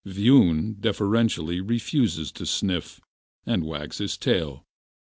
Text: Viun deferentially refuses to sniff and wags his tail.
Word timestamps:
Viun 0.03 0.77
deferentially 0.81 1.61
refuses 1.61 2.31
to 2.31 2.43
sniff 2.47 3.01
and 3.45 3.63
wags 3.63 3.99
his 3.99 4.17
tail. 4.17 4.65